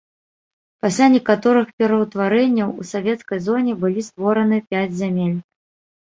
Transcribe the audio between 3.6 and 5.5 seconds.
былі створаны пяць зямель.